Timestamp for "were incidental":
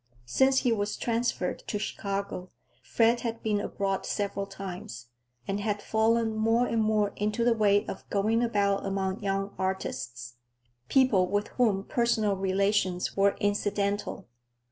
13.15-14.27